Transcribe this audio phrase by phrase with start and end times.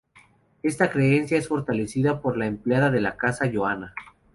[0.63, 3.93] Esta creencia es fortalecida por la empleada de la casa, Johanna.